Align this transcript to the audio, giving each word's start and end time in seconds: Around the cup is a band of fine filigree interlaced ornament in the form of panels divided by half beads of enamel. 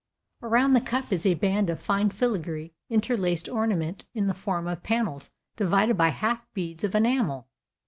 Around 0.41 0.73
the 0.73 0.81
cup 0.81 1.13
is 1.13 1.27
a 1.27 1.35
band 1.35 1.69
of 1.69 1.79
fine 1.79 2.09
filigree 2.09 2.73
interlaced 2.89 3.47
ornament 3.47 4.05
in 4.15 4.25
the 4.25 4.33
form 4.33 4.65
of 4.65 4.81
panels 4.81 5.29
divided 5.55 5.95
by 5.95 6.09
half 6.09 6.43
beads 6.55 6.83
of 6.83 6.95
enamel. 6.95 7.47